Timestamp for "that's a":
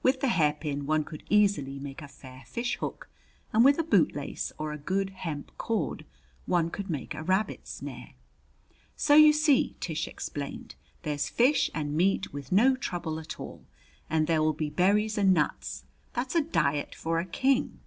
16.12-16.42